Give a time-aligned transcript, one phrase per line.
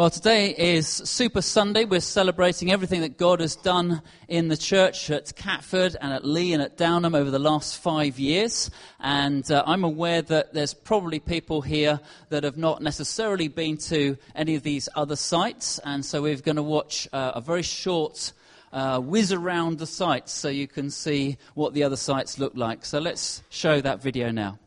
[0.00, 1.84] Well, today is Super Sunday.
[1.84, 6.54] We're celebrating everything that God has done in the church at Catford and at Lee
[6.54, 8.70] and at Downham over the last five years.
[8.98, 12.00] And uh, I'm aware that there's probably people here
[12.30, 15.78] that have not necessarily been to any of these other sites.
[15.84, 18.32] And so we're going to watch uh, a very short
[18.72, 22.86] uh, whiz around the sites so you can see what the other sites look like.
[22.86, 24.58] So let's show that video now.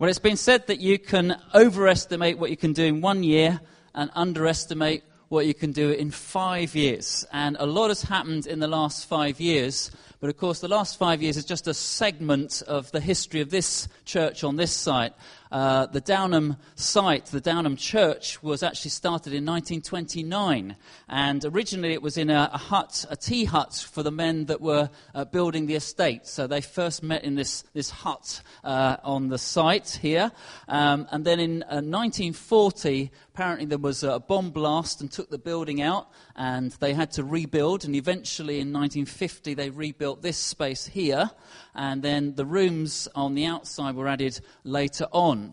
[0.00, 3.60] Well, it's been said that you can overestimate what you can do in one year
[3.96, 7.26] and underestimate what you can do in five years.
[7.32, 9.90] And a lot has happened in the last five years.
[10.20, 13.50] But of course, the last five years is just a segment of the history of
[13.50, 15.14] this church on this site.
[15.50, 20.76] Uh, the Downham site, the Downham church, was actually started in 1929.
[21.08, 24.60] And originally it was in a, a hut, a tea hut for the men that
[24.60, 26.26] were uh, building the estate.
[26.26, 30.32] So they first met in this, this hut uh, on the site here.
[30.68, 35.38] Um, and then in 1940, uh, apparently there was a bomb blast and took the
[35.38, 36.08] building out.
[36.36, 37.84] And they had to rebuild.
[37.84, 41.30] And eventually in 1950, they rebuilt this space here.
[41.74, 45.47] And then the rooms on the outside were added later on on.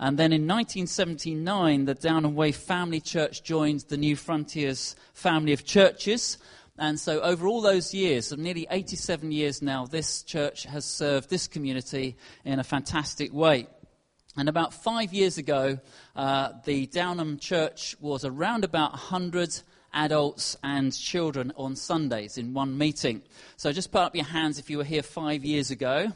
[0.00, 5.64] And then in 1979, the Downham Way Family Church joined the New Frontiers family of
[5.64, 6.38] churches.
[6.78, 11.48] And so, over all those years, nearly 87 years now, this church has served this
[11.48, 13.66] community in a fantastic way.
[14.36, 15.80] And about five years ago,
[16.14, 19.60] uh, the Downham Church was around about 100
[19.92, 23.22] adults and children on Sundays in one meeting.
[23.56, 26.12] So just put up your hands if you were here five years ago.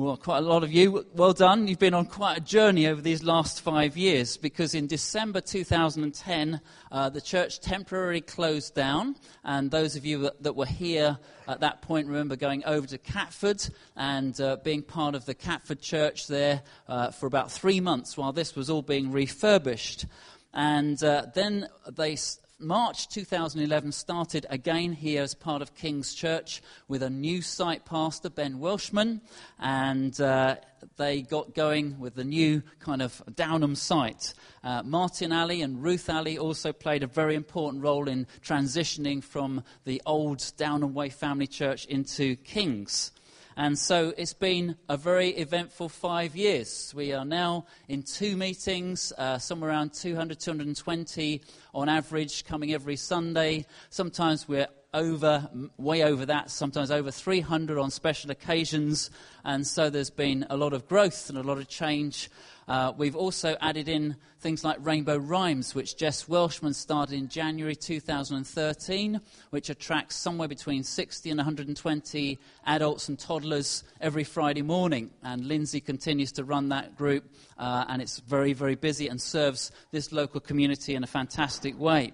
[0.00, 1.04] Well, quite a lot of you.
[1.12, 1.68] Well done.
[1.68, 6.58] You've been on quite a journey over these last five years because in December 2010,
[6.90, 9.16] uh, the church temporarily closed down.
[9.44, 12.96] And those of you that, that, were here at that point remember going over to
[12.96, 13.62] Catford
[13.94, 18.32] and uh, being part of the Catford church there uh, for about three months while
[18.32, 20.06] this was all being refurbished.
[20.54, 22.16] And uh, then they
[22.62, 28.28] March 2011 started again here as part of King's Church with a new site pastor,
[28.28, 29.22] Ben Welshman,
[29.58, 30.56] and uh,
[30.98, 34.34] they got going with the new kind of Downham site.
[34.62, 39.64] Uh, Martin Alley and Ruth Alley also played a very important role in transitioning from
[39.84, 43.12] the old Downham Way family church into King's.
[43.56, 46.92] And so it's been a very eventful five years.
[46.96, 51.42] We are now in two meetings, uh, somewhere around 200, 220
[51.74, 53.66] on average, coming every Sunday.
[53.90, 59.10] Sometimes we're over, way over that, sometimes over 300 on special occasions.
[59.44, 62.30] And so there's been a lot of growth and a lot of change
[62.70, 67.74] uh, we've also added in things like Rainbow Rhymes, which Jess Welshman started in January
[67.74, 69.20] 2013,
[69.50, 75.10] which attracts somewhere between 60 and 120 adults and toddlers every Friday morning.
[75.24, 77.24] And Lindsay continues to run that group,
[77.58, 82.12] uh, and it's very, very busy and serves this local community in a fantastic way.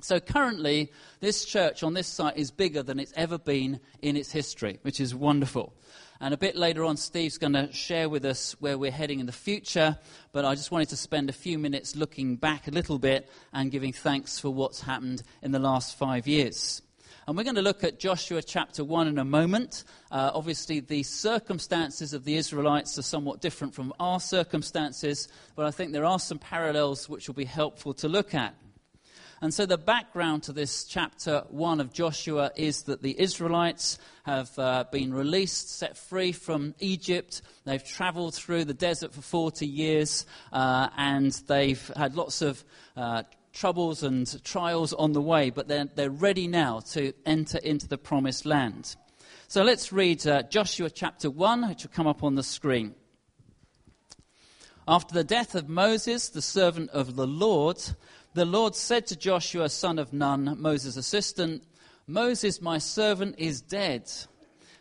[0.00, 4.30] So currently, this church on this site is bigger than it's ever been in its
[4.30, 5.74] history, which is wonderful.
[6.20, 9.26] And a bit later on, Steve's going to share with us where we're heading in
[9.26, 9.98] the future.
[10.32, 13.70] But I just wanted to spend a few minutes looking back a little bit and
[13.70, 16.82] giving thanks for what's happened in the last five years.
[17.26, 19.84] And we're going to look at Joshua chapter 1 in a moment.
[20.10, 25.70] Uh, obviously, the circumstances of the Israelites are somewhat different from our circumstances, but I
[25.70, 28.54] think there are some parallels which will be helpful to look at.
[29.40, 34.50] And so, the background to this chapter 1 of Joshua is that the Israelites have
[34.58, 37.42] uh, been released, set free from Egypt.
[37.64, 42.64] They've traveled through the desert for 40 years, uh, and they've had lots of
[42.96, 43.22] uh,
[43.52, 47.98] troubles and trials on the way, but they're, they're ready now to enter into the
[47.98, 48.96] promised land.
[49.46, 52.96] So, let's read uh, Joshua chapter 1, which will come up on the screen.
[54.88, 57.78] After the death of Moses, the servant of the Lord,
[58.34, 61.62] the Lord said to Joshua, son of Nun, Moses' assistant,
[62.06, 64.10] Moses, my servant, is dead.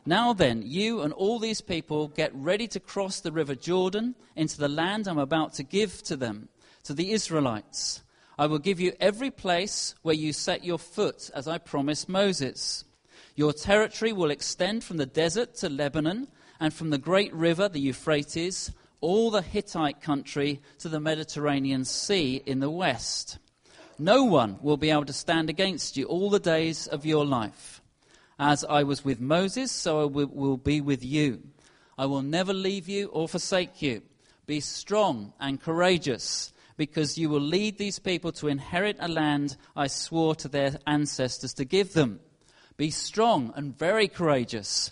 [0.05, 4.57] Now then, you and all these people get ready to cross the river Jordan into
[4.57, 6.49] the land I'm about to give to them,
[6.83, 8.03] to the Israelites.
[8.39, 12.85] I will give you every place where you set your foot, as I promised Moses.
[13.35, 16.27] Your territory will extend from the desert to Lebanon,
[16.59, 18.71] and from the great river, the Euphrates,
[19.01, 23.37] all the Hittite country to the Mediterranean Sea in the west.
[23.99, 27.81] No one will be able to stand against you all the days of your life.
[28.39, 31.41] As I was with Moses, so I will be with you.
[31.97, 34.03] I will never leave you or forsake you.
[34.45, 39.87] Be strong and courageous, because you will lead these people to inherit a land I
[39.87, 42.19] swore to their ancestors to give them.
[42.77, 44.91] Be strong and very courageous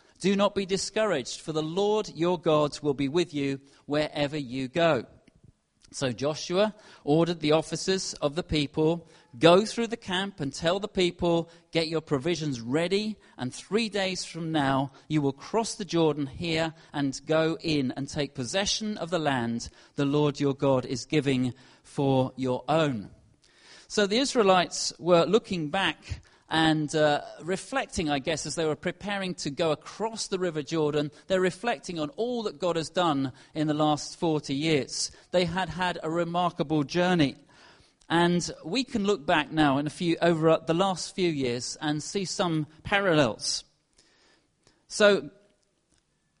[0.21, 4.67] Do not be discouraged, for the Lord your God will be with you wherever you
[4.67, 5.05] go.
[5.91, 6.73] So Joshua
[7.03, 9.09] ordered the officers of the people
[9.39, 14.23] go through the camp and tell the people, get your provisions ready, and three days
[14.23, 19.09] from now you will cross the Jordan here and go in and take possession of
[19.09, 21.53] the land the Lord your God is giving
[21.83, 23.09] for your own.
[23.87, 26.21] So the Israelites were looking back
[26.51, 31.09] and uh, reflecting, I guess, as they were preparing to go across the River Jordan,
[31.27, 35.11] they're reflecting on all that God has done in the last 40 years.
[35.31, 37.37] They had had a remarkable journey.
[38.09, 42.03] And we can look back now in a few, over the last few years and
[42.03, 43.63] see some parallels.
[44.89, 45.29] So,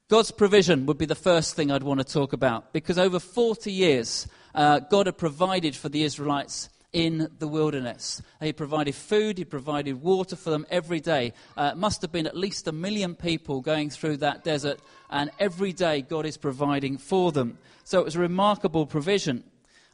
[0.09, 3.71] God's provision would be the first thing I'd want to talk about because over 40
[3.71, 8.21] years, uh, God had provided for the Israelites in the wilderness.
[8.41, 11.33] He provided food, he provided water for them every day.
[11.55, 14.79] Uh, it must have been at least a million people going through that desert,
[15.09, 17.57] and every day God is providing for them.
[17.83, 19.43] So it was a remarkable provision.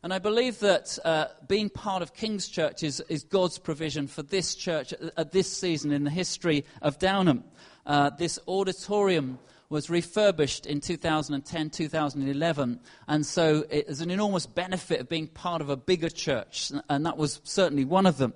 [0.04, 4.22] And I believe that uh, being part of King's Church is, is, God's provision for
[4.22, 7.44] this church at, at, this season in the history of Downham.
[7.86, 12.80] Uh, this auditorium was refurbished in 2010, 2011.
[13.08, 17.06] And so it is an enormous benefit of being part of a bigger church, and
[17.06, 18.34] that was certainly one of them.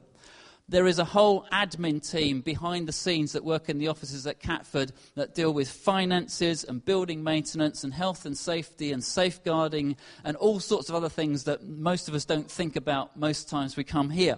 [0.69, 4.39] There is a whole admin team behind the scenes that work in the offices at
[4.39, 10.38] Catford that deal with finances and building maintenance and health and safety and safeguarding and
[10.38, 13.83] all sorts of other things that most of us don't think about most times we
[13.83, 14.38] come here.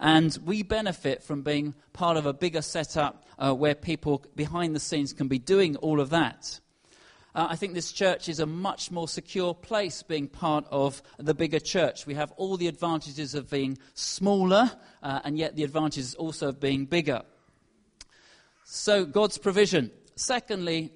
[0.00, 4.80] And we benefit from being part of a bigger setup uh, where people behind the
[4.80, 6.60] scenes can be doing all of that.
[7.34, 11.34] Uh, I think this church is a much more secure place being part of the
[11.34, 12.06] bigger church.
[12.06, 14.70] We have all the advantages of being smaller,
[15.02, 17.22] uh, and yet the advantages also of being bigger.
[18.64, 19.90] So, God's provision.
[20.14, 20.92] Secondly,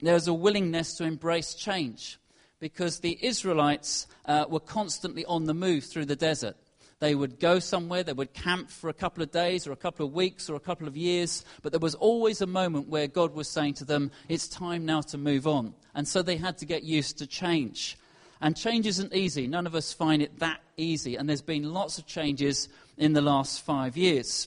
[0.00, 2.18] there is a willingness to embrace change
[2.58, 6.56] because the Israelites uh, were constantly on the move through the desert.
[7.02, 10.06] They would go somewhere, they would camp for a couple of days or a couple
[10.06, 13.34] of weeks or a couple of years, but there was always a moment where God
[13.34, 15.74] was saying to them, It's time now to move on.
[15.96, 17.98] And so they had to get used to change.
[18.40, 19.48] And change isn't easy.
[19.48, 21.16] None of us find it that easy.
[21.16, 24.46] And there's been lots of changes in the last five years.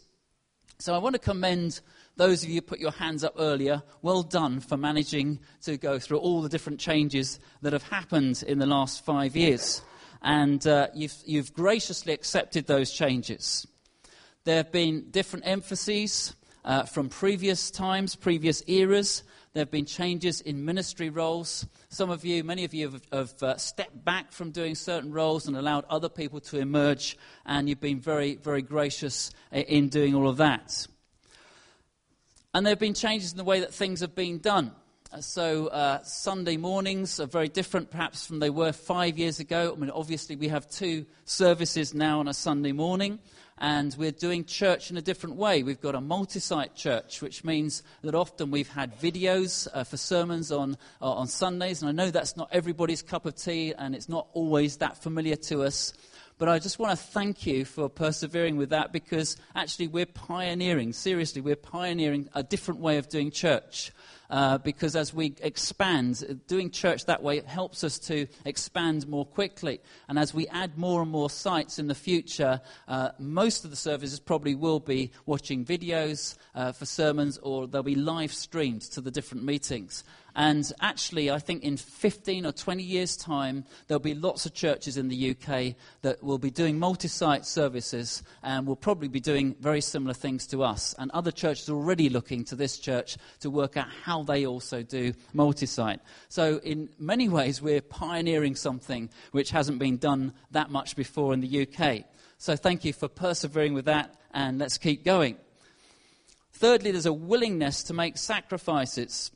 [0.80, 1.82] So I want to commend
[2.16, 3.84] those of you who put your hands up earlier.
[4.02, 8.60] Well done for managing to go through all the different changes that have happened in
[8.60, 9.82] the last five years
[10.26, 13.68] and uh, you've, you've graciously accepted those changes.
[14.44, 16.36] There have been different emphases
[16.66, 19.22] uh, from previous times, previous eras.
[19.54, 21.68] There have been changes in ministry roles.
[21.90, 25.48] Some of you, many of you, have, have uh, stepped back from doing certain roles
[25.48, 30.28] and allowed other people to emerge, and you've been very, very gracious in doing all
[30.28, 30.88] of that.
[32.56, 34.72] And there have been changes in the way that things have been done.
[35.16, 39.74] Uh, so uh, Sunday mornings are very different, perhaps, from they were five years ago.
[39.74, 43.20] I mean, obviously, we have two services now on a Sunday morning,
[43.58, 45.64] and we're doing church in a different way.
[45.64, 50.52] We've got a multi-site church, which means that often we've had videos uh, for sermons
[50.52, 54.10] on uh, on Sundays, and I know that's not everybody's cup of tea, and it's
[54.10, 55.94] not always that familiar to us.
[56.38, 60.92] But I just want to thank you for persevering with that because actually we're pioneering,
[60.92, 63.94] seriously, we're pioneering a different way of doing church
[64.30, 69.80] uh, because as we expand, doing church that way helps us to expand more quickly.
[70.08, 73.76] And as we add more and more sites in the future, uh, most of the
[73.76, 79.02] services probably will be watching videos uh, for sermons or they'll be live streamed to
[79.02, 80.04] the different meetings.
[80.36, 84.98] And actually, I think in 15 or 20 years' time, there'll be lots of churches
[84.98, 89.56] in the UK that will be doing multi site services and will probably be doing
[89.62, 90.94] very similar things to us.
[91.00, 94.84] And other churches are already looking to this church to work out how they also
[94.84, 96.02] do multi site.
[96.28, 101.40] So, in many ways, we're pioneering something which hasn't been done that much before in
[101.40, 102.04] the UK.
[102.40, 105.38] So, thank you for persevering with that, and let's keep going.
[106.52, 109.32] Thirdly, there's a willingness to make sacrifices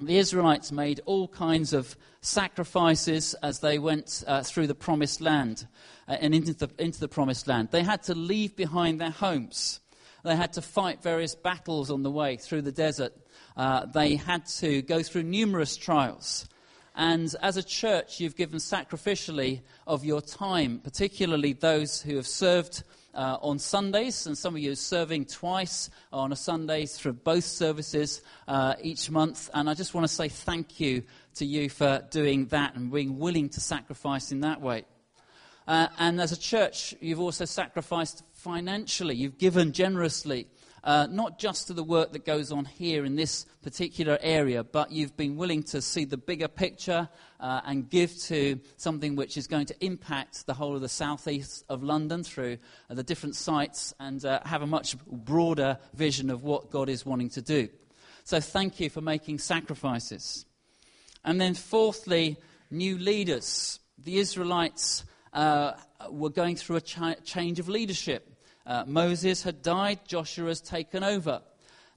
[0.00, 5.66] the Israelites made all kinds of sacrifices as they went uh, through the promised land
[6.08, 7.68] uh, and into the, into the promised land.
[7.70, 9.80] They had to leave behind their homes.
[10.24, 13.12] They had to fight various battles on the way through the desert.
[13.56, 16.48] Uh, they had to go through numerous trials.
[16.94, 22.84] And as a church, you've given sacrificially of your time, particularly those who have served
[23.14, 27.44] uh, on Sundays, and some of you are serving twice on a Sunday through both
[27.44, 29.50] services uh, each month.
[29.54, 31.02] And I just want to say thank you
[31.34, 34.84] to you for doing that and being willing to sacrifice in that way.
[35.66, 39.14] Uh, and as a church, you've also sacrificed financially.
[39.14, 40.48] You've given generously
[40.84, 44.90] uh, not just to the work that goes on here in this particular area, but
[44.90, 47.08] you've been willing to see the bigger picture
[47.40, 51.64] uh, and give to something which is going to impact the whole of the southeast
[51.68, 52.58] of London through
[52.90, 57.06] uh, the different sites and uh, have a much broader vision of what God is
[57.06, 57.68] wanting to do.
[58.24, 60.46] So thank you for making sacrifices.
[61.24, 62.36] And then, fourthly,
[62.70, 63.78] new leaders.
[63.98, 65.72] The Israelites uh,
[66.10, 68.31] were going through a ch- change of leadership.
[68.66, 71.42] Uh, Moses had died, Joshua has taken over.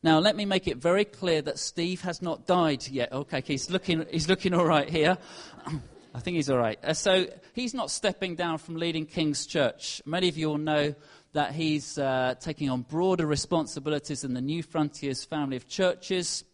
[0.04, 3.12] Now, let me make it very clear that Steve has not died yet.
[3.12, 5.18] Okay, he's looking, he's looking all right here.
[6.16, 6.80] I think he's all right.
[6.84, 10.02] Uh, so he's not stepping down from leading King's Church.
[10.06, 10.96] Many of you will know
[11.34, 16.46] that he's uh, taking on broader responsibilities in the New Frontiers family of churches.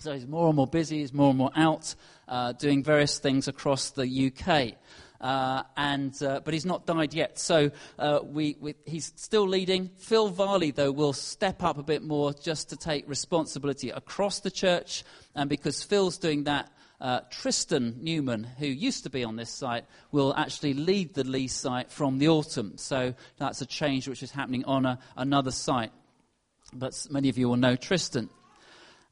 [0.00, 1.94] So he's more and more busy, he's more and more out,
[2.28, 4.74] uh, doing various things across the UK.
[5.20, 7.38] Uh, and, uh, but he's not died yet.
[7.38, 9.90] So uh, we, we, he's still leading.
[9.98, 14.50] Phil Varley, though, will step up a bit more just to take responsibility across the
[14.50, 15.04] church.
[15.34, 16.70] And because Phil's doing that,
[17.00, 21.48] uh, Tristan Newman, who used to be on this site, will actually lead the Lee
[21.48, 22.76] site from the autumn.
[22.76, 25.92] So that's a change which is happening on a, another site.
[26.72, 28.30] But many of you will know Tristan.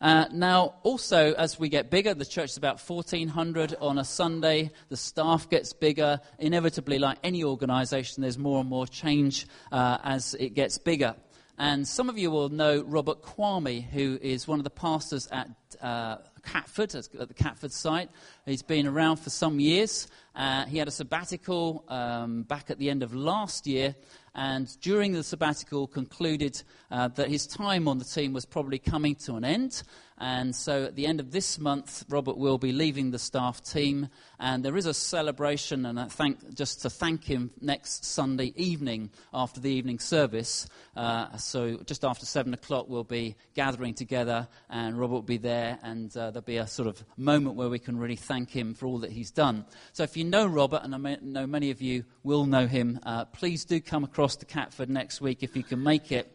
[0.00, 4.70] Uh, now, also, as we get bigger, the church is about 1,400 on a Sunday.
[4.90, 6.20] The staff gets bigger.
[6.38, 11.16] Inevitably, like any organization, there's more and more change uh, as it gets bigger.
[11.58, 15.48] And some of you will know Robert Kwame, who is one of the pastors at
[15.80, 18.10] uh, Catford, at the Catford site.
[18.44, 20.08] He's been around for some years.
[20.34, 23.94] Uh, he had a sabbatical um, back at the end of last year,
[24.36, 29.14] and during the sabbatical concluded uh, that his time on the team was probably coming
[29.16, 29.82] to an end.
[30.18, 34.08] And so at the end of this month, Robert will be leaving the staff team.
[34.40, 39.10] And there is a celebration, and I thank, just to thank him next Sunday evening
[39.34, 40.68] after the evening service.
[40.96, 45.78] Uh, so just after 7 o'clock, we'll be gathering together, and Robert will be there,
[45.82, 48.86] and uh, there'll be a sort of moment where we can really thank him for
[48.86, 49.66] all that he's done.
[49.92, 53.26] So if you know Robert, and I know many of you will know him, uh,
[53.26, 56.32] please do come across to Catford next week if you can make it.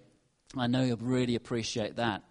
[0.55, 2.23] I know you'll really appreciate that.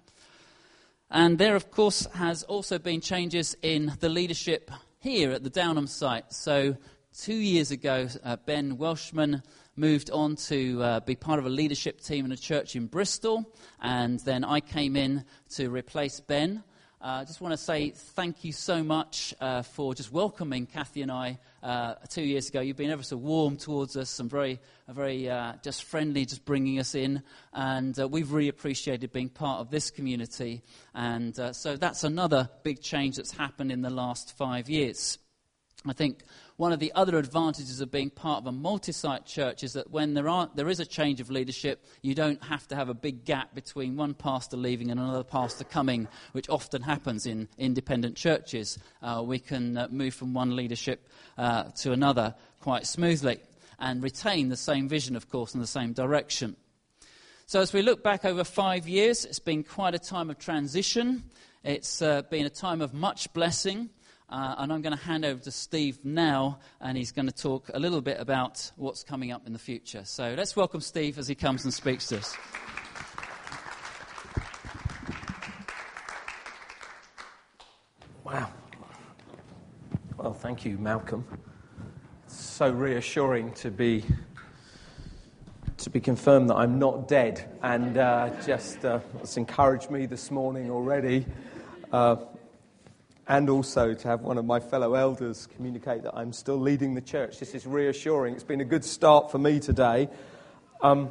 [1.12, 5.88] And there, of course, has also been changes in the leadership here at the Downham
[5.88, 6.33] site.
[6.33, 6.76] So,
[7.12, 9.43] two years ago, uh, Ben Welshman
[9.75, 13.52] moved on to uh, be part of a leadership team in a church in Bristol,
[13.83, 15.25] and then I came in
[15.57, 16.62] to replace Ben.
[17.00, 21.02] I uh, just want to say thank you so much uh, for just welcoming Kathy
[21.02, 22.61] and I uh, two years ago.
[22.61, 26.79] You've been ever so warm towards us and very, very uh, just friendly, just bringing
[26.79, 27.23] us in.
[27.52, 30.62] And uh, we've really appreciated being part of this community.
[30.95, 35.19] And uh, so that's another big change that's happened in the last five years.
[35.87, 36.25] I think
[36.57, 39.91] one of the other advantages of being part of a multi site church is that
[39.91, 42.95] when there, are, there is a change of leadership, you don't have to have a
[42.95, 48.15] big gap between one pastor leaving and another pastor coming, which often happens in independent
[48.15, 48.79] churches.
[49.01, 51.09] Uh, we can uh, move from one leadership
[51.39, 53.39] uh, to another quite smoothly
[53.79, 56.57] and retain the same vision, of course, in the same direction.
[57.47, 61.25] So, as we look back over five years, it's been quite a time of transition.
[61.65, 63.89] It's uh, been a time of much blessing.
[64.31, 67.69] Uh, and I'm going to hand over to Steve now, and he's going to talk
[67.75, 70.03] a little bit about what's coming up in the future.
[70.05, 72.37] So let's welcome Steve as he comes and speaks to us.
[78.23, 78.53] Wow.
[80.17, 81.25] Well, thank you, Malcolm.
[82.25, 84.05] It's so reassuring to be
[85.79, 90.31] to be confirmed that I'm not dead, and uh, just uh, it's encouraged me this
[90.31, 91.27] morning already.
[91.91, 92.17] Uh,
[93.31, 97.01] and also to have one of my fellow elders communicate that I'm still leading the
[97.01, 97.39] church.
[97.39, 98.35] This is reassuring.
[98.35, 100.09] It's been a good start for me today.
[100.83, 101.11] Um,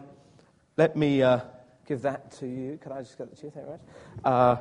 [0.76, 1.40] let me uh,
[1.88, 2.78] give that to you.
[2.84, 3.80] Can I just get the chair there, right?
[4.26, 4.58] Uh,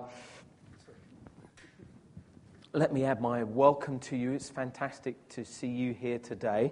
[2.74, 4.34] let me add my welcome to you.
[4.34, 6.70] It's fantastic to see you here today.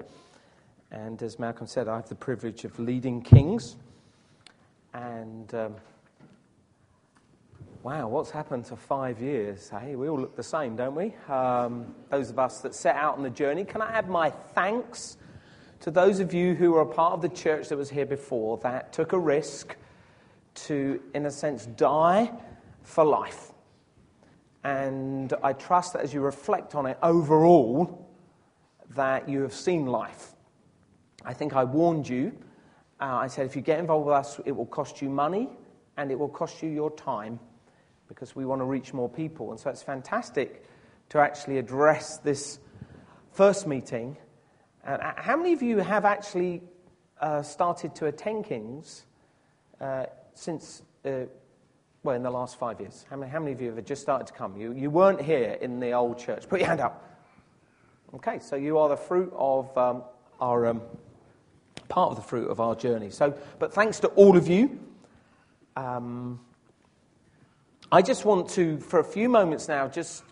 [0.92, 3.74] And as Malcolm said, I have the privilege of leading Kings.
[4.94, 5.52] And.
[5.52, 5.74] Um,
[7.86, 9.70] Wow, what's happened to five years?
[9.70, 11.14] Hey, we all look the same, don't we?
[11.32, 13.64] Um, those of us that set out on the journey.
[13.64, 15.18] Can I add my thanks
[15.82, 18.58] to those of you who were a part of the church that was here before
[18.64, 19.76] that took a risk
[20.66, 22.32] to, in a sense, die
[22.82, 23.52] for life
[24.64, 28.10] And I trust that as you reflect on it overall,
[28.96, 30.34] that you have seen life.
[31.24, 32.36] I think I warned you.
[33.00, 35.48] Uh, I said, if you get involved with us, it will cost you money
[35.96, 37.38] and it will cost you your time
[38.08, 39.50] because we want to reach more people.
[39.50, 40.64] And so it's fantastic
[41.08, 42.58] to actually address this
[43.32, 44.16] first meeting.
[44.86, 46.62] Uh, how many of you have actually
[47.20, 49.04] uh, started to attend Kings
[49.80, 51.26] uh, since, uh,
[52.02, 53.04] well, in the last five years?
[53.10, 54.56] How many, how many of you have just started to come?
[54.56, 56.48] You, you weren't here in the old church.
[56.48, 57.02] Put your hand up.
[58.14, 60.02] Okay, so you are the fruit of um,
[60.40, 60.82] our, um,
[61.88, 63.10] part of the fruit of our journey.
[63.10, 64.78] So, but thanks to all of you.
[65.76, 66.40] Um,
[67.92, 70.24] I just want to, for a few moments now, just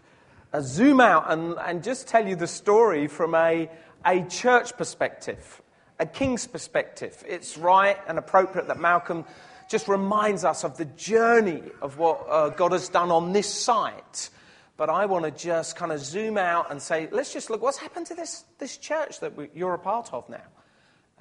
[0.52, 3.70] uh, zoom out and, and just tell you the story from a,
[4.04, 5.62] a church perspective,
[6.00, 7.22] a king's perspective.
[7.24, 9.24] It's right and appropriate that Malcolm
[9.70, 14.30] just reminds us of the journey of what uh, God has done on this site.
[14.76, 17.78] But I want to just kind of zoom out and say, let's just look what's
[17.78, 20.42] happened to this, this church that we, you're a part of now.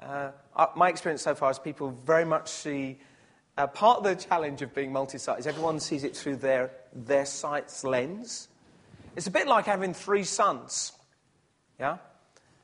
[0.02, 2.98] Uh, my experience so far is people very much see
[3.57, 6.72] uh, part of the challenge of being multi site is everyone sees it through their,
[6.93, 8.48] their site's lens.
[9.15, 10.91] It's a bit like having three sons.
[11.79, 11.98] Yeah?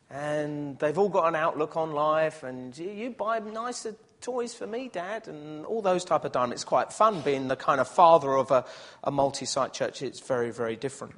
[0.10, 4.65] And they've all got an outlook on life, and you, you buy nicer toys for
[4.65, 6.62] me, Dad, and all those type of dynamics.
[6.62, 8.65] It's quite fun being the kind of father of a,
[9.03, 10.01] a multi site church.
[10.01, 11.15] It's very, very different.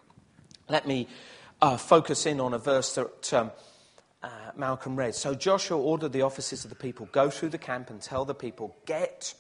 [0.67, 1.07] Let me
[1.61, 3.51] uh, focus in on a verse that um,
[4.21, 5.15] uh, Malcolm read.
[5.15, 8.35] So Joshua ordered the officers of the people go through the camp and tell the
[8.35, 9.33] people, get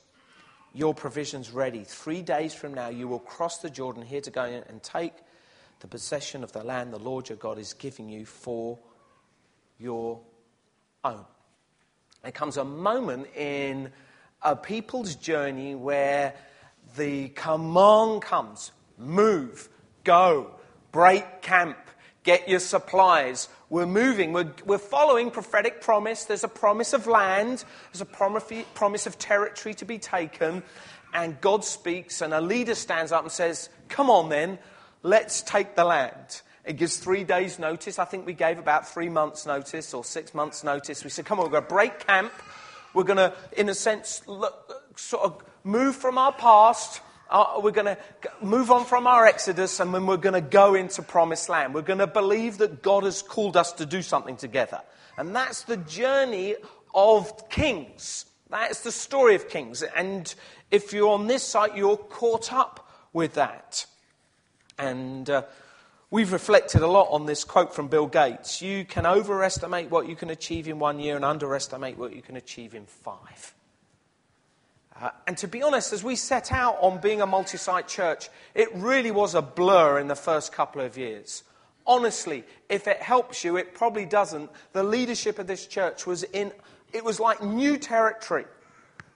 [0.73, 1.83] your provisions ready.
[1.83, 5.13] Three days from now, you will cross the Jordan here to go and take
[5.81, 8.79] the possession of the land the Lord your God is giving you for
[9.79, 10.19] your
[11.03, 11.25] own.
[12.21, 13.91] There comes a moment in
[14.41, 16.35] a people's journey where
[16.95, 19.69] the command comes move,
[20.03, 20.51] go,
[20.91, 21.77] break camp,
[22.23, 23.49] get your supplies.
[23.69, 26.25] We're moving, we're, we're following prophetic promise.
[26.25, 30.63] There's a promise of land, there's a promise of territory to be taken.
[31.13, 34.59] And God speaks, and a leader stands up and says, Come on then,
[35.03, 36.41] let's take the land.
[36.63, 37.97] It gives three days' notice.
[37.97, 41.03] I think we gave about three months' notice or six months' notice.
[41.03, 42.31] We said, come on, we're going to break camp.
[42.93, 47.01] We're going to, in a sense, look, sort of move from our past.
[47.31, 47.97] Uh, we're going to
[48.41, 51.73] move on from our exodus and then we're going to go into promised land.
[51.73, 54.81] We're going to believe that God has called us to do something together.
[55.17, 56.55] And that's the journey
[56.93, 58.25] of kings.
[58.49, 59.81] That's the story of kings.
[59.81, 60.33] And
[60.71, 63.85] if you're on this site, you're caught up with that.
[64.77, 65.43] And uh,
[66.09, 70.17] we've reflected a lot on this quote from Bill Gates You can overestimate what you
[70.17, 73.53] can achieve in one year and underestimate what you can achieve in five.
[75.01, 78.29] Uh, and to be honest, as we set out on being a multi site church,
[78.53, 81.43] it really was a blur in the first couple of years.
[81.87, 84.51] Honestly, if it helps you, it probably doesn't.
[84.73, 86.51] The leadership of this church was in,
[86.93, 88.45] it was like new territory.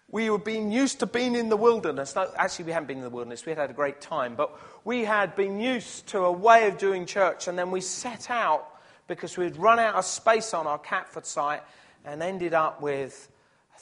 [0.09, 2.15] We were being used to being in the wilderness.
[2.15, 3.45] No, actually, we hadn't been in the wilderness.
[3.45, 4.35] We had had a great time.
[4.35, 7.47] But we had been used to a way of doing church.
[7.47, 8.67] And then we set out
[9.07, 11.61] because we'd run out of space on our Catford site
[12.03, 13.29] and ended up with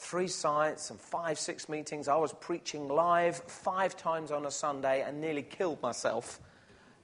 [0.03, 2.07] three sites and five, six meetings.
[2.07, 6.39] I was preaching live five times on a Sunday and nearly killed myself.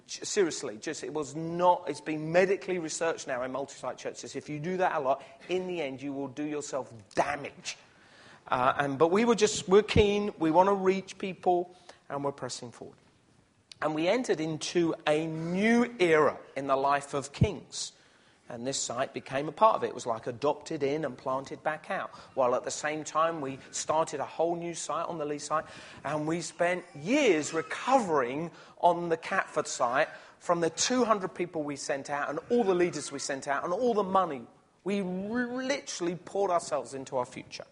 [0.07, 1.83] Seriously, just it was not.
[1.88, 4.35] It's been medically researched now in multi-site churches.
[4.35, 7.77] If you do that a lot, in the end, you will do yourself damage
[8.49, 11.75] uh, and, but we were just, we're keen, we want to reach people,
[12.09, 12.97] and we're pressing forward.
[13.81, 17.93] And we entered into a new era in the life of kings.
[18.49, 19.88] And this site became a part of it.
[19.88, 22.09] It was like adopted in and planted back out.
[22.33, 25.65] While at the same time, we started a whole new site on the Lee site.
[26.03, 28.49] And we spent years recovering
[28.81, 30.07] on the Catford site
[30.39, 33.73] from the 200 people we sent out and all the leaders we sent out and
[33.73, 34.41] all the money.
[34.83, 37.65] We literally poured ourselves into our future.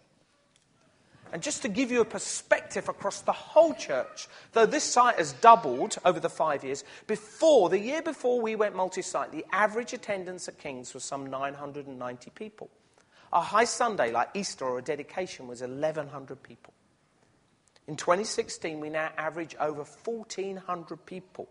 [1.32, 5.32] And just to give you a perspective across the whole church, though this site has
[5.34, 9.92] doubled over the five years, before, the year before we went multi site, the average
[9.92, 12.70] attendance at King's was some 990 people.
[13.32, 16.72] A high Sunday, like Easter or a dedication, was 1,100 people.
[17.86, 21.48] In 2016, we now average over 1,400 people.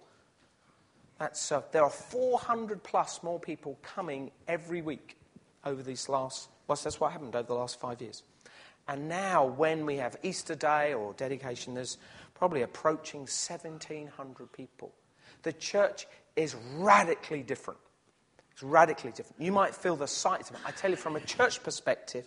[1.20, 5.18] That's, uh, there are 400 plus more people coming every week
[5.66, 8.24] over these last, well, that's what happened over the last five years.
[8.88, 11.98] And now, when we have Easter Day or dedication, there's
[12.34, 14.94] probably approaching 1,700 people.
[15.44, 17.80] The church is radically different.
[18.52, 19.42] It's radically different.
[19.42, 20.62] You might feel the sight of it.
[20.66, 22.26] I tell you, from a church perspective,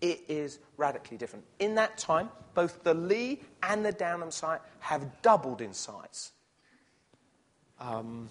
[0.00, 1.44] it is radically different.
[1.58, 6.32] In that time, both the Lee and the Downham site have doubled in size.
[7.80, 8.28] Um,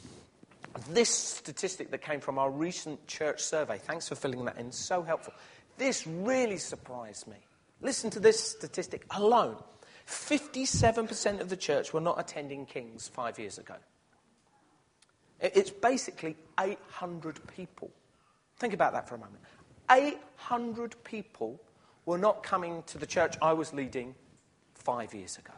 [0.89, 5.01] this statistic that came from our recent church survey, thanks for filling that in, so
[5.01, 5.33] helpful.
[5.77, 7.37] This really surprised me.
[7.81, 9.57] Listen to this statistic alone
[10.07, 13.75] 57% of the church were not attending King's five years ago.
[15.39, 17.91] It's basically 800 people.
[18.57, 19.43] Think about that for a moment.
[19.91, 21.61] 800 people
[22.05, 24.15] were not coming to the church I was leading
[24.73, 25.53] five years ago.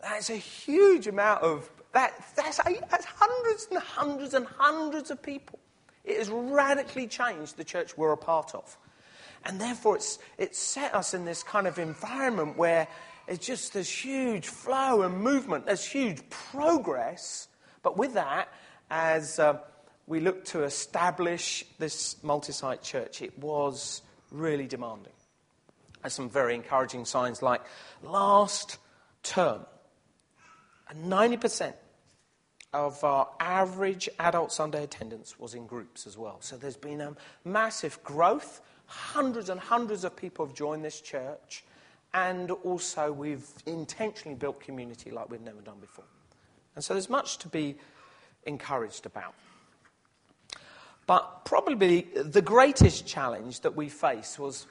[0.00, 2.12] That's a huge amount of that.
[2.36, 5.58] That's, that's hundreds and hundreds and hundreds of people.
[6.04, 8.76] It has radically changed the church we're a part of.
[9.44, 12.88] And therefore, it's, it's set us in this kind of environment where
[13.26, 17.48] it's just this huge flow and movement, there's huge progress.
[17.82, 18.48] But with that,
[18.90, 19.58] as uh,
[20.06, 25.12] we look to establish this multi site church, it was really demanding.
[26.02, 27.62] There's some very encouraging signs like
[28.02, 28.78] last
[29.22, 29.64] term,
[30.94, 31.74] 90%
[32.72, 36.38] of our average adult Sunday attendance was in groups as well.
[36.40, 38.60] So there's been a massive growth.
[38.92, 41.64] Hundreds and hundreds of people have joined this church.
[42.12, 46.04] And also, we've intentionally built community like we've never done before.
[46.74, 47.76] And so there's much to be
[48.44, 49.34] encouraged about.
[51.06, 54.66] But probably the greatest challenge that we faced was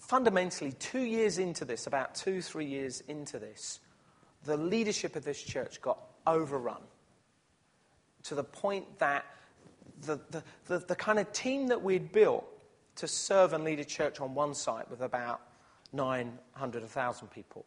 [0.00, 3.80] fundamentally two years into this, about two, three years into this,
[4.44, 6.82] the leadership of this church got overrun
[8.24, 9.24] to the point that
[10.02, 12.44] the, the, the, the kind of team that we'd built
[12.96, 15.40] to serve and lead a church on one site with about
[15.92, 17.64] 900, 1,000 people,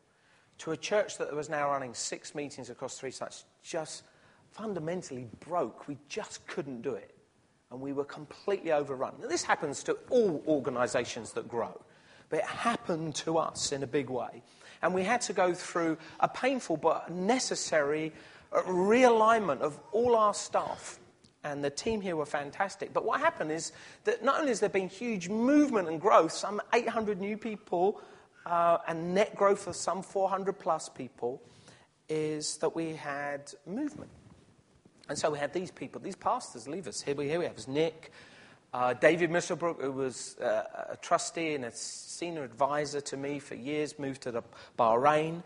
[0.60, 4.04] to a church that was now running six meetings across three sites, just
[4.52, 5.88] fundamentally broke.
[5.88, 7.16] We just couldn't do it.
[7.72, 9.14] And we were completely overrun.
[9.22, 11.80] Now, this happens to all organizations that grow,
[12.30, 14.42] but it happened to us in a big way.
[14.82, 18.12] And we had to go through a painful but necessary
[18.52, 21.00] realignment of all our staff.
[21.44, 22.94] And the team here were fantastic.
[22.94, 23.72] But what happened is
[24.04, 28.02] that not only has there been huge movement and growth, some 800 new people,
[28.46, 31.42] uh, and net growth of some 400 plus people,
[32.10, 34.10] is that we had movement.
[35.08, 37.02] And so we had these people, these pastors leave us.
[37.02, 38.12] Here we, here we have Nick,
[38.74, 43.56] uh, David Misselbrook, who was uh, a trustee and a senior advisor to me for
[43.56, 44.44] years, moved to the
[44.78, 45.42] Bahrain.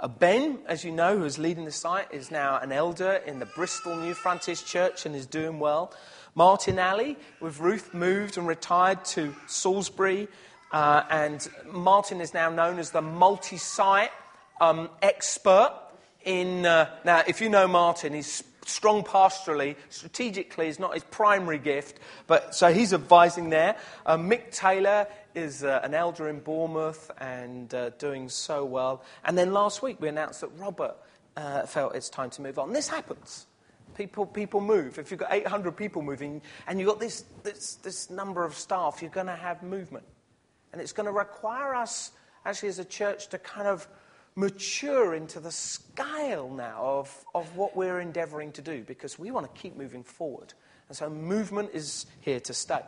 [0.00, 3.46] Uh, ben, as you know, who's leading the site, is now an elder in the
[3.46, 5.92] Bristol New Frontiers Church and is doing well.
[6.36, 10.28] Martin Alley, with Ruth, moved and retired to Salisbury.
[10.70, 14.12] Uh, and Martin is now known as the multi site
[14.60, 15.74] um, expert.
[16.24, 21.58] In, uh, now, if you know Martin, he's strong pastorally, strategically is not his primary
[21.58, 23.76] gift, but so he's advising there.
[24.06, 25.06] Uh, Mick Taylor
[25.38, 29.02] is uh, an elder in Bournemouth and uh, doing so well.
[29.24, 30.96] And then last week we announced that Robert
[31.36, 32.72] uh, felt it's time to move on.
[32.72, 33.46] This happens.
[33.94, 34.98] People, people move.
[34.98, 39.00] If you've got 800 people moving and you've got this, this, this number of staff,
[39.00, 40.04] you're going to have movement.
[40.72, 42.10] And it's going to require us,
[42.44, 43.88] actually, as a church, to kind of
[44.34, 49.52] mature into the scale now of, of what we're endeavoring to do because we want
[49.52, 50.52] to keep moving forward.
[50.88, 52.82] And so movement is here to stay.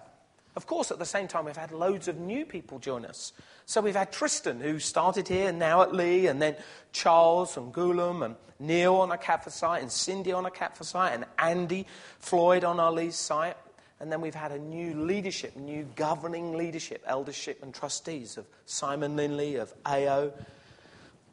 [0.57, 3.33] Of course, at the same time, we've had loads of new people join us.
[3.67, 6.57] So we've had Tristan, who started here, and now at Lee, and then
[6.93, 11.15] Charles and Gulam and Neil on our Catford site, and Cindy on our Catford site,
[11.15, 11.87] and Andy
[12.19, 13.57] Floyd on our Lee site.
[14.01, 19.15] And then we've had a new leadership, new governing leadership, eldership and trustees of Simon
[19.15, 20.33] Linley, of AO,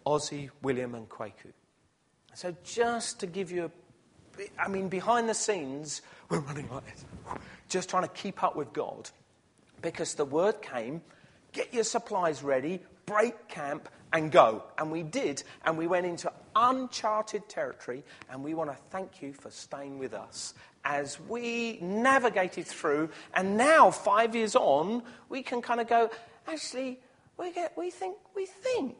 [0.05, 1.53] Ozzy, William, and Kwaku.
[2.33, 3.71] So, just to give you
[4.37, 7.05] a, I mean, behind the scenes, we're running like this,
[7.69, 9.09] just trying to keep up with God
[9.81, 11.01] because the word came
[11.57, 14.63] get your supplies ready, break camp, and go.
[14.77, 19.33] And we did, and we went into uncharted territory, and we want to thank you
[19.33, 20.53] for staying with us
[20.85, 23.09] as we navigated through.
[23.33, 26.09] And now, five years on, we can kind of go,
[26.47, 26.99] actually,
[27.37, 28.97] we, get, we, think, we think,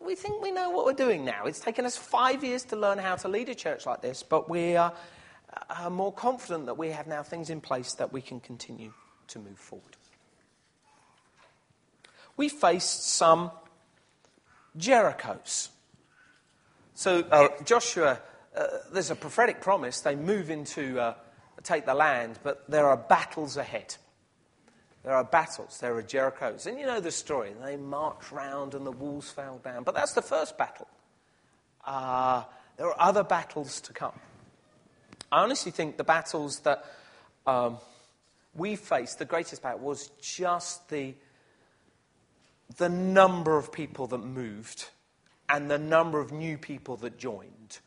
[0.00, 1.46] we think we know what we're doing now.
[1.46, 4.48] It's taken us five years to learn how to lead a church like this, but
[4.48, 4.92] we are,
[5.68, 8.92] are more confident that we have now things in place that we can continue
[9.28, 9.96] to move forward.
[12.36, 13.50] We faced some
[14.78, 15.68] Jerichos.
[16.94, 18.20] So uh, Joshua,
[18.56, 20.00] uh, there's a prophetic promise.
[20.00, 21.14] They move into uh,
[21.62, 23.96] take the land, but there are battles ahead.
[25.02, 26.66] There are battles, there are Jerichos.
[26.66, 27.52] And you know the story.
[27.62, 29.82] They marched round and the walls fell down.
[29.82, 30.88] But that's the first battle.
[31.84, 32.44] Uh,
[32.76, 34.12] there are other battles to come.
[35.32, 36.84] I honestly think the battles that
[37.46, 37.78] um,
[38.54, 41.14] we faced, the greatest battle, was just the,
[42.78, 44.88] the number of people that moved
[45.48, 47.78] and the number of new people that joined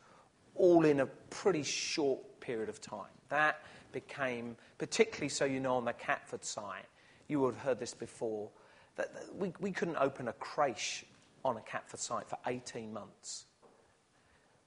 [0.54, 3.10] all in a pretty short period of time.
[3.28, 3.60] That
[3.92, 6.86] became, particularly so you know on the Catford site,
[7.28, 8.48] you would have heard this before,
[8.96, 11.04] that we, we couldn't open a creche
[11.44, 13.44] on a Catford site for 18 months.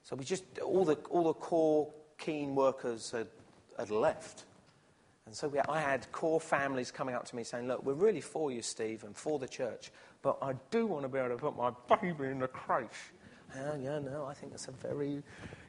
[0.03, 3.27] So we just, all the, all the core keen workers had,
[3.77, 4.45] had left.
[5.25, 8.21] And so we, I had core families coming up to me saying, Look, we're really
[8.21, 11.37] for you, Steve, and for the church, but I do want to be able to
[11.37, 13.11] put my baby in the creche.
[13.55, 15.21] Yeah, yeah, no, I think that's a very,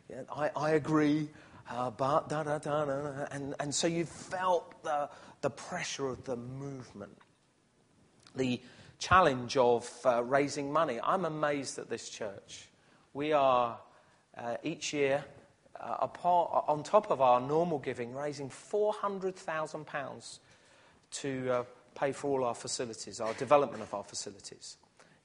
[0.08, 1.28] yeah, I, I agree,
[1.70, 3.26] uh, but da da da da.
[3.30, 7.16] And, and so you felt the, the pressure of the movement,
[8.34, 8.61] the
[8.98, 10.98] challenge of uh, raising money.
[11.02, 12.68] I'm amazed at this church.
[13.12, 13.78] We are
[14.37, 15.24] uh, each year
[15.80, 20.38] uh, apart, on top of our normal giving, raising £400,000
[21.10, 21.64] to uh,
[21.94, 24.76] pay for all our facilities, our development of our facilities.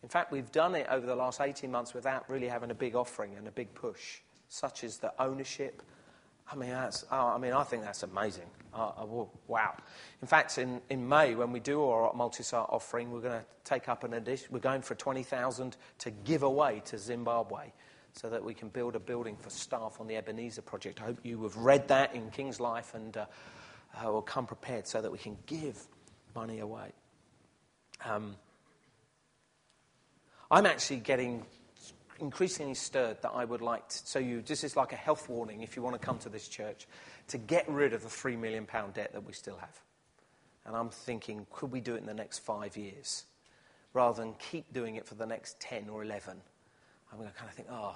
[0.01, 2.95] In fact, we've done it over the last 18 months without really having a big
[2.95, 5.81] offering and a big push, such as the ownership.
[6.51, 8.49] I mean, that's, oh, I mean, I think that's amazing.
[8.73, 9.75] Uh, uh, wow.
[10.21, 13.87] In fact, in, in May, when we do our multi-site offering, we're going to take
[13.87, 14.49] up an addition.
[14.51, 17.71] We're going for 20,000 to give away to Zimbabwe
[18.13, 21.01] so that we can build a building for staff on the Ebenezer project.
[21.01, 23.25] I hope you have read that in King's Life and uh,
[23.95, 25.77] uh, will come prepared so that we can give
[26.35, 26.91] money away.
[28.05, 28.35] Um,
[30.51, 31.45] I'm actually getting
[32.19, 35.63] increasingly stirred that I would like to, so you, this is like a health warning
[35.63, 36.87] if you want to come to this church,
[37.29, 39.81] to get rid of the £3 million debt that we still have.
[40.65, 43.25] And I'm thinking, could we do it in the next five years?
[43.93, 46.37] Rather than keep doing it for the next 10 or 11
[47.13, 47.95] I'm going to kind of think, oh,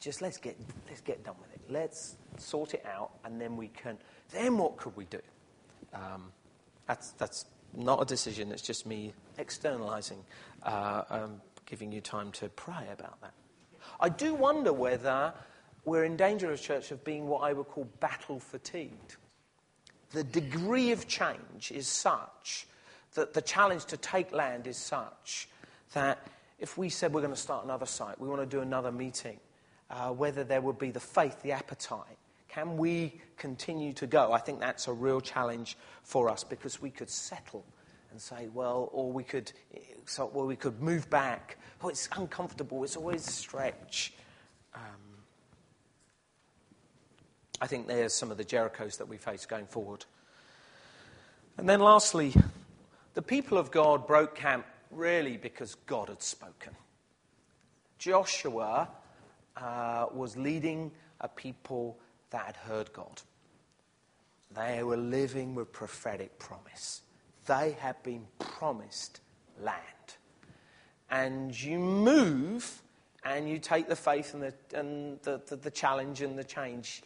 [0.00, 0.56] just let's get,
[0.88, 1.60] let's get done with it.
[1.68, 3.98] Let's sort it out, and then we can.
[4.30, 5.20] Then what could we do?
[5.92, 6.32] Um,
[6.86, 7.44] that's, that's
[7.76, 10.24] not a decision, it's just me externalizing,
[10.62, 13.34] uh, um, giving you time to pray about that.
[14.00, 15.34] I do wonder whether
[15.84, 19.16] we're in danger as church of being what I would call battle fatigued.
[20.12, 22.66] The degree of change is such
[23.12, 25.48] that the challenge to take land is such
[25.92, 26.26] that
[26.58, 29.38] if we said we're going to start another site, we want to do another meeting,
[29.90, 32.18] uh, whether there would be the faith, the appetite.
[32.48, 34.32] Can we continue to go?
[34.32, 37.64] I think that's a real challenge for us because we could settle
[38.10, 39.52] and say, well, or we could,
[40.06, 41.58] so, well, we could move back.
[41.82, 42.82] Oh, it's uncomfortable.
[42.82, 44.14] It's always a stretch.
[44.74, 44.82] Um,
[47.60, 50.04] I think there's some of the Jerichos that we face going forward.
[51.58, 52.34] And then lastly,
[53.14, 56.74] the people of God broke camp really because God had spoken.
[57.98, 58.88] Joshua
[59.56, 61.98] uh, was leading a people
[62.30, 63.22] that had heard God.
[64.54, 67.02] They were living with prophetic promise.
[67.46, 69.20] They had been promised
[69.60, 69.82] land.
[71.10, 72.82] And you move
[73.24, 77.02] and you take the faith and the, and the, the, the challenge and the change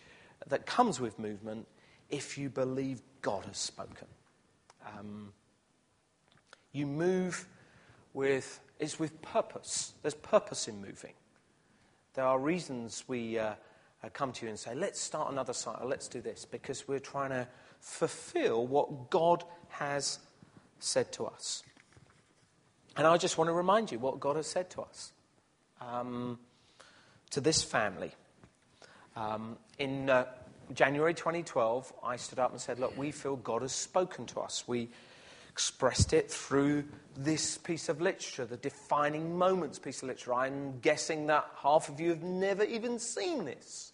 [0.49, 1.67] that comes with movement
[2.11, 4.09] if you believe God has spoken.
[4.87, 5.33] Um,
[6.73, 7.47] you move
[8.15, 9.95] with, is with purpose.
[10.03, 11.15] There's purpose in moving.
[12.15, 13.55] There are reasons we uh,
[14.03, 16.87] uh, come to you and say, let's start another site or let's do this, because
[16.87, 17.49] we're trying to
[17.81, 20.19] fulfill what God has
[20.79, 21.63] said to us.
[22.97, 25.13] And I just want to remind you what God has said to us,
[25.81, 26.39] um,
[27.31, 28.13] to this family.
[29.17, 30.27] Um, in uh,
[30.75, 34.65] January 2012, I stood up and said, Look, we feel God has spoken to us.
[34.67, 34.91] We
[35.53, 36.83] expressed it through
[37.15, 40.33] this piece of literature, the defining moments piece of literature.
[40.33, 43.93] I'm guessing that half of you have never even seen this.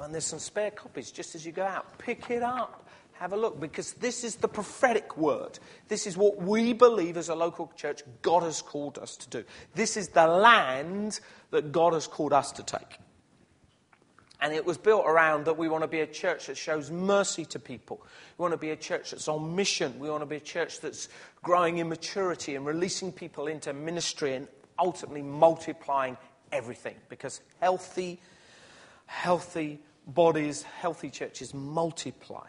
[0.00, 1.98] And there's some spare copies just as you go out.
[1.98, 5.58] Pick it up, have a look, because this is the prophetic word.
[5.86, 9.44] This is what we believe as a local church God has called us to do.
[9.74, 12.98] This is the land that God has called us to take.
[14.40, 17.44] And it was built around that we want to be a church that shows mercy
[17.46, 18.00] to people.
[18.36, 19.98] We want to be a church that's on mission.
[19.98, 21.08] We want to be a church that's
[21.42, 24.46] growing in maturity and releasing people into ministry and
[24.78, 26.16] ultimately multiplying
[26.52, 26.94] everything.
[27.08, 28.20] Because healthy,
[29.06, 32.46] healthy bodies, healthy churches multiply.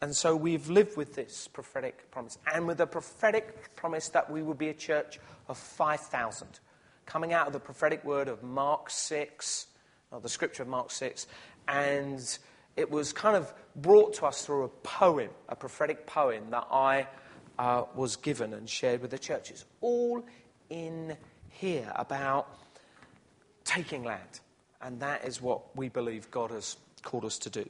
[0.00, 2.38] And so we've lived with this prophetic promise.
[2.52, 6.48] And with the prophetic promise that we will be a church of 5,000.
[7.04, 9.66] Coming out of the prophetic word of Mark 6
[10.20, 11.26] the scripture of Mark 6,
[11.68, 12.38] and
[12.76, 17.06] it was kind of brought to us through a poem, a prophetic poem that I
[17.58, 19.64] uh, was given and shared with the churches.
[19.80, 20.24] All
[20.70, 21.16] in
[21.48, 22.48] here about
[23.64, 24.40] taking land.
[24.80, 27.68] And that is what we believe God has called us to do.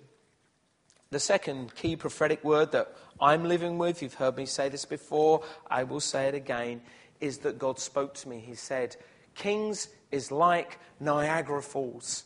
[1.11, 5.43] The second key prophetic word that I'm living with, you've heard me say this before,
[5.71, 6.81] I will say it again,
[7.21, 8.39] is that God spoke to me.
[8.39, 8.97] He said,
[9.35, 12.25] Kings is like Niagara Falls.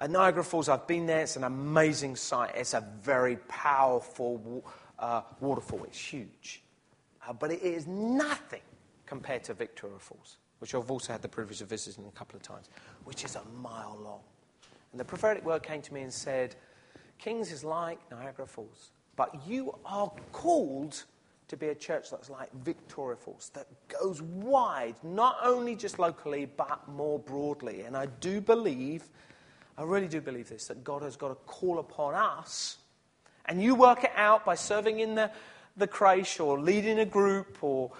[0.00, 1.22] At Niagara Falls, I've been there.
[1.22, 2.52] It's an amazing sight.
[2.54, 4.64] It's a very powerful
[4.98, 5.84] uh, waterfall.
[5.84, 6.62] It's huge.
[7.26, 8.60] Uh, but it is nothing
[9.06, 12.42] compared to Victoria Falls, which I've also had the privilege of visiting a couple of
[12.42, 12.68] times,
[13.04, 14.20] which is a mile long.
[14.92, 16.54] And the prophetic word came to me and said,
[17.18, 21.04] Kings is like Niagara Falls, but you are called
[21.48, 26.46] to be a church that's like Victoria Falls, that goes wide, not only just locally,
[26.46, 27.82] but more broadly.
[27.82, 29.08] And I do believe,
[29.78, 32.78] I really do believe this, that God has got a call upon us.
[33.46, 35.30] And you work it out by serving in the,
[35.76, 37.92] the creche or leading a group or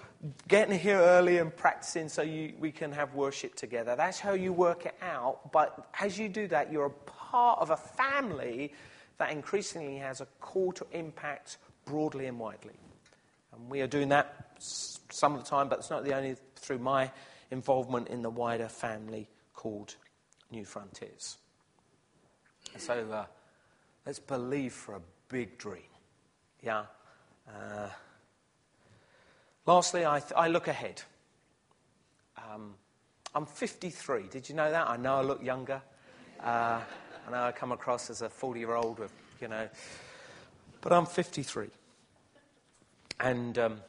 [0.49, 3.95] getting here early and practicing so you, we can have worship together.
[3.95, 5.53] That's how you work it out.
[5.53, 8.75] But as you do that, you're a part of a family
[9.19, 12.75] that increasingly has a call to impact broadly and widely.
[13.53, 16.79] And we are doing that some of the time, but it's not the only through
[16.81, 17.13] my
[17.53, 19.95] involvement in the wider family called
[20.53, 21.37] Newfrontiers.
[22.79, 23.27] So
[24.07, 25.83] let's believe for a big dream.
[26.63, 26.85] Yeah.
[27.49, 27.89] Uh,
[29.67, 31.03] lastly, I, th- I, look ahead.
[32.37, 32.75] Um,
[33.35, 34.25] I'm 53.
[34.31, 34.89] Did you know that?
[34.89, 35.83] I know I look younger.
[36.41, 36.81] Uh,
[37.27, 39.69] I know I come across as a 40 year old with, you know,
[40.81, 41.69] but I'm 53.
[43.21, 43.81] And um,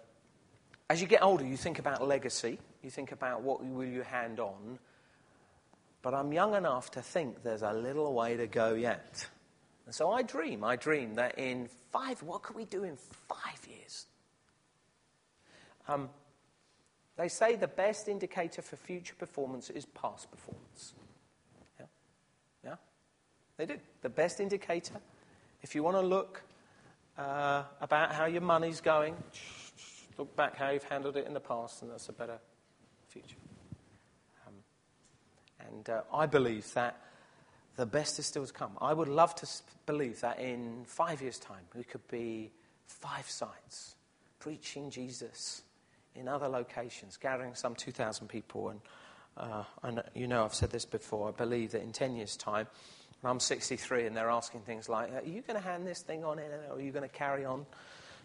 [0.89, 4.39] as you get older, you think about legacy, you think about what will you hand
[4.39, 4.80] on.
[6.01, 9.27] But I'm young enough to think there's a little way to go yet.
[9.85, 12.95] And so I dream, I dream that in five, what could we do in
[13.27, 14.05] five years?
[15.88, 16.09] Um,
[17.17, 20.93] they say the best indicator for future performance is past performance.
[21.79, 21.85] Yeah?
[22.63, 22.75] Yeah?
[23.57, 23.77] They do.
[24.01, 25.01] The best indicator,
[25.62, 26.43] if you want to look
[27.19, 29.15] uh, about how your money's going.
[30.17, 32.39] Look back how you've handled it in the past, and that's a better
[33.07, 33.35] future.
[35.71, 37.01] And uh, I believe that
[37.75, 38.71] the best is still to come.
[38.82, 39.47] I would love to
[39.86, 42.51] believe that in five years' time, we could be
[42.86, 43.95] five sites
[44.39, 45.63] preaching Jesus
[46.15, 48.69] in other locations, gathering some 2,000 people.
[48.69, 48.79] And,
[49.38, 49.63] uh,
[50.13, 52.67] you know, I've said this before, I believe that in 10 years' time,
[53.23, 56.39] I'm 63 and they're asking things like, Are you going to hand this thing on
[56.39, 57.65] in or are you going to carry on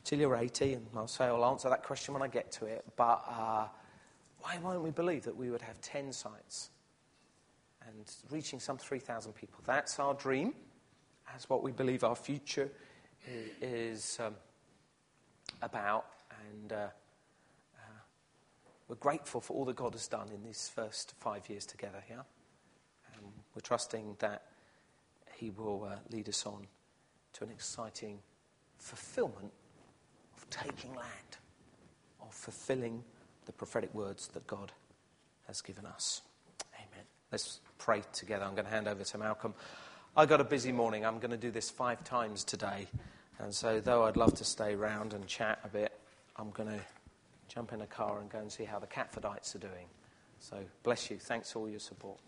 [0.04, 0.74] till you're 80?
[0.74, 2.84] And I'll say, I'll answer that question when I get to it.
[2.96, 3.66] But uh,
[4.40, 6.70] why won't we believe that we would have 10 sites
[7.86, 9.60] and reaching some 3,000 people?
[9.64, 10.54] That's our dream.
[11.26, 12.70] That's what we believe our future
[13.60, 14.34] is um,
[15.62, 16.06] about.
[16.52, 18.00] And uh, uh,
[18.88, 22.22] we're grateful for all that God has done in these first five years together, yeah?
[23.14, 24.42] And we're trusting that
[25.36, 26.66] he will uh, lead us on
[27.34, 28.18] to an exciting
[28.78, 29.52] fulfillment
[30.36, 31.38] of taking land,
[32.22, 33.02] of fulfilling
[33.46, 34.72] the prophetic words that God
[35.46, 36.22] has given us.
[36.74, 37.04] Amen.
[37.30, 38.44] Let's pray together.
[38.44, 39.54] I'm going to hand over to Malcolm.
[40.16, 41.04] I got a busy morning.
[41.04, 42.86] I'm going to do this five times today.
[43.38, 45.92] And so, though I'd love to stay around and chat a bit,
[46.36, 46.80] I'm going to
[47.48, 49.86] jump in a car and go and see how the Catfordites are doing.
[50.38, 51.18] So, bless you.
[51.18, 52.18] Thanks for all your support.